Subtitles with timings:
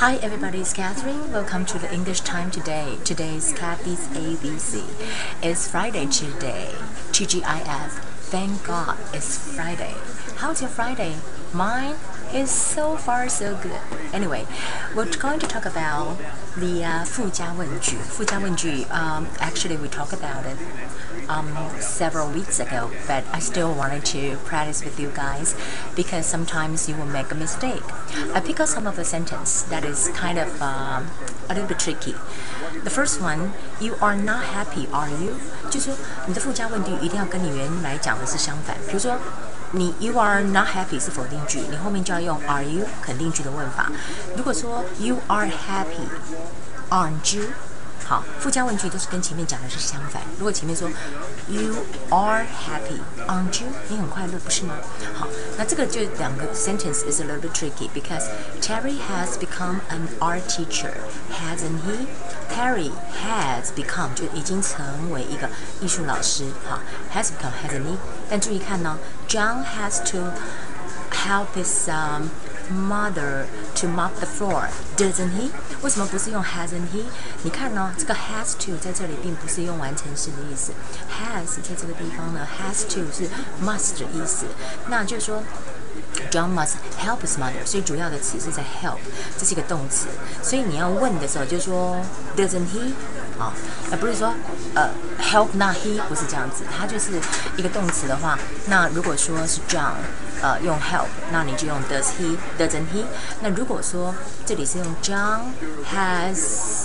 [0.00, 1.32] Hi everybody, it's Catherine.
[1.32, 2.98] Welcome to the English time today.
[3.02, 4.84] Today's Kathy's ABC.
[5.42, 6.74] It's Friday today.
[7.12, 7.92] TGIF.
[8.28, 9.94] Thank God it's Friday.
[10.36, 11.16] How's your Friday?
[11.54, 11.94] Mine
[12.33, 13.79] is so far so good.
[14.13, 14.45] Anyway,
[14.95, 16.17] we're going to talk about
[16.57, 17.97] the uh, 附加问句.
[17.97, 20.57] 附加问句, um, actually we talked about it
[21.27, 21.47] um,
[21.79, 25.55] several weeks ago, but I still wanted to practice with you guys
[25.95, 27.83] because sometimes you will make a mistake.
[28.33, 31.07] I pick up some of the sentence that is kind of um,
[31.49, 32.15] a little bit tricky.
[32.83, 35.35] The first one, you are not happy, are you?
[35.69, 35.95] 就是说
[36.27, 38.75] 你的附加问句一定要跟你原来讲的是相反。
[38.87, 39.17] 比如说，
[39.76, 43.92] 你 you are not happy 是否定句，你后面就要用 are you 肯定句的问法。
[44.34, 46.08] 如果说 you are happy,
[46.88, 47.44] aren't you？
[48.05, 50.21] 好，附加问句都是跟前面讲的是相反。
[50.37, 50.89] 如果前面说
[51.47, 51.75] You
[52.09, 53.67] are happy, aren't you？
[53.87, 54.75] 你很快乐，不是吗？
[55.13, 55.27] 好，
[55.57, 58.25] 那这个就两个 sentence is a little bit tricky because
[58.61, 60.93] Terry has become an art teacher,
[61.31, 62.07] hasn't he?
[62.53, 62.91] Terry
[63.23, 66.79] has become 就已经成为一个艺术老师，好，
[67.15, 67.95] has become hasn't he？
[68.29, 68.97] 但注意看呢，
[69.29, 70.33] John has to
[71.11, 72.29] help his um
[72.69, 75.49] mother to mop the floor, doesn't he？
[75.81, 77.03] 为什么不是用 hasn't he？
[77.43, 80.71] 你看呢，这个 has to 在这里并不是用完成式的意思，
[81.09, 83.29] has 在这个地方呢，has to 是
[83.63, 84.45] must 的意思，
[84.87, 85.43] 那就是说。
[86.29, 88.97] John must help his mother，所以主要的词是在 help，
[89.37, 90.07] 这是一个动词，
[90.41, 91.97] 所以你要问的时候就说
[92.35, 92.93] doesn't he
[93.38, 93.52] 啊，
[93.90, 94.32] 而不是说
[94.74, 97.20] 呃 help not he，不是这样子，它就是
[97.56, 99.94] 一个动词的话，那如果说是 John。
[100.42, 103.06] 呃，用 help，那你就用 does he doesn't he？
[103.40, 105.44] 那如果说这里是用 John
[105.90, 106.84] has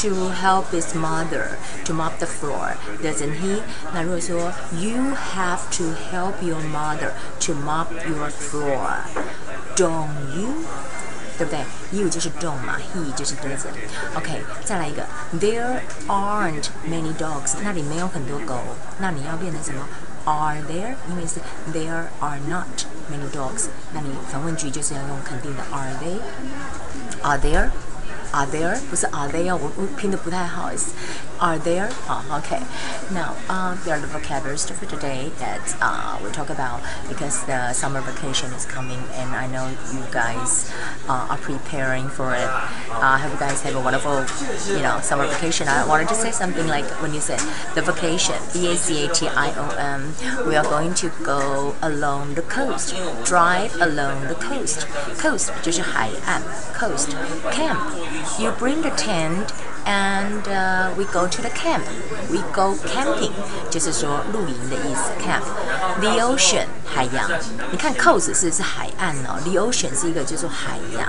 [0.00, 2.72] to help his mother to mop the floor,
[3.02, 3.60] doesn't he？
[3.92, 9.02] 那如果说 you have to help your mother to mop your floor,
[9.76, 10.64] don't you？
[11.39, 11.59] 对不对？
[11.91, 15.03] You 就是 don't 嘛，he 就是 doesn't。OK，再来一个，
[15.39, 18.59] There aren't many dogs，那里没有很多狗，
[18.99, 19.87] 那你要变成什么？
[20.25, 20.95] Are there？
[21.07, 21.39] 因为是
[21.71, 22.65] there are not
[23.11, 27.37] many dogs，那你反问句就是要用肯定的 Are they？Are
[28.29, 30.93] there？Are there 不是 Are they 我我拼的不太好意思。
[31.39, 36.81] Are there 好 OK。Now uh, there are the vocabularies for today that uh, we talk about
[37.09, 40.71] because the summer vacation is coming and I know you guys
[41.07, 42.49] uh, are preparing for it.
[42.89, 44.25] I uh, hope you guys have a wonderful
[44.73, 45.67] you know summer vacation.
[45.67, 47.39] I wanted to say something like when you said
[47.75, 50.13] the vacation V A C A T I O M
[50.47, 54.87] we are going to go along the coast drive along the coast
[55.17, 56.41] coast 就是海岸
[56.77, 57.09] coast
[57.51, 57.77] camp
[58.39, 59.53] you bring the tent
[59.85, 61.83] and uh, we go to the camp.
[62.29, 63.31] We go camping，
[63.69, 65.11] 就是说露营的意思。
[65.23, 67.29] Camp。The ocean 海洋，
[67.71, 71.07] 你看 coast 是是海岸哦，the ocean 是一个就是海洋，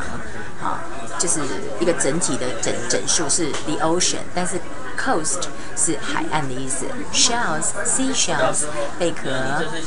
[0.62, 0.80] 啊，
[1.18, 1.40] 就是
[1.80, 4.60] 一个整体的整整数是 the ocean，但是
[4.96, 5.46] coast
[5.80, 8.64] 是海岸的意思，shells seashells
[8.98, 9.28] 贝壳，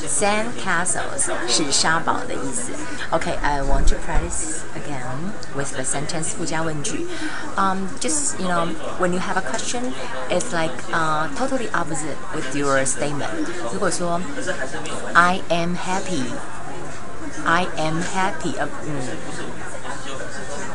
[0.08, 2.72] sand castles 是沙堡的意思。
[3.12, 7.08] OK，I、okay, want to practice again with the sentence 附加问句。
[7.56, 8.68] Um, just you know,
[9.00, 9.94] when you have a question,
[10.30, 13.30] it's like uh, totally opposite with your statement.
[13.74, 14.22] 如果说
[15.14, 16.24] I am happy,
[17.46, 19.18] I am happy，呃，嗯。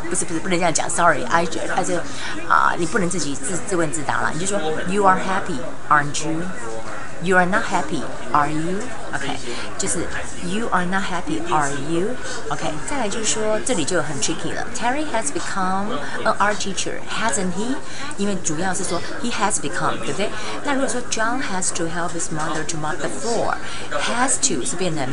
[0.10, 2.04] 不是不是不能这样讲，sorry，I I 这个
[2.48, 6.42] 啊你不能自己自自问自答了，你就说 You are happy, aren't you?
[7.22, 8.80] You are not happy, are you?
[9.15, 9.39] OK，
[9.79, 10.07] 就是
[10.45, 12.17] You are not happy, are you?
[12.51, 14.67] OK，再来就是说这里就很 tricky 了。
[14.77, 17.77] Terry has become an art teacher, hasn't he?
[18.17, 20.31] 因为主要是说 he has become，对不对？
[20.65, 23.55] 那如果说 John has to help his mother to mop the floor,
[23.91, 25.09] has to 是变成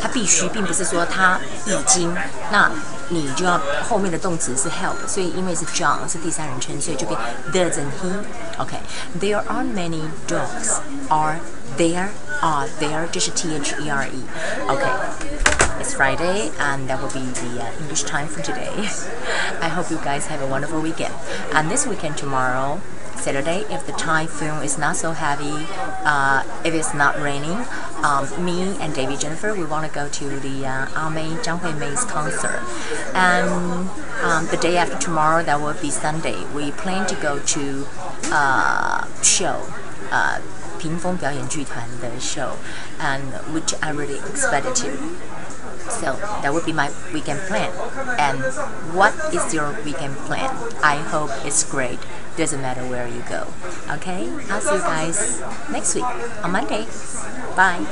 [0.00, 2.14] 他必须，并不是说他已经
[2.50, 2.70] 那。
[3.08, 7.18] 你就要后面的动词是 help，所以因为是 John 是第三人称，所以就变
[7.52, 8.10] doesn't he?
[8.56, 8.80] Okay,
[9.20, 10.78] there are many dogs.
[11.10, 11.38] Are
[11.76, 12.08] there?
[12.41, 13.07] Are there?
[13.07, 14.23] 就是 T H E R E.
[14.67, 15.37] Okay.
[15.79, 18.73] It's Friday, and that will be the uh, English time for today.
[19.61, 21.13] I hope you guys have a wonderful weekend.
[21.53, 22.81] And this weekend tomorrow,
[23.15, 25.67] Saturday, if the typhoon is not so heavy,
[26.03, 27.65] uh, if it's not raining,
[28.03, 31.73] um, me and David Jennifer, we want to go to the uh, Ame Zhang Hui
[31.73, 32.61] Mei's concert.
[33.13, 33.89] And
[34.23, 37.87] um, the day after tomorrow, that will be Sunday, we plan to go to
[38.31, 39.61] a uh, show.
[40.09, 40.39] Uh,
[40.86, 42.52] 屏风表演剧团的 show,
[43.00, 43.22] and
[43.52, 44.88] which I really expected to.
[45.88, 47.70] So that would be my weekend plan.
[48.18, 48.42] And
[48.94, 50.50] what is your weekend plan?
[50.82, 51.98] I hope it's great.
[52.36, 53.46] Doesn't matter where you go.
[53.90, 54.28] Okay?
[54.50, 56.04] I'll see you guys next week
[56.42, 56.86] on Monday.
[57.56, 57.84] Bye.